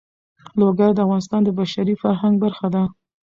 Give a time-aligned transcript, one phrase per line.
[0.59, 2.83] لوگر د افغانستان د بشري فرهنګ برخه ده.